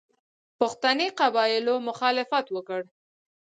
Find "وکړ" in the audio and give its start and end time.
2.51-2.81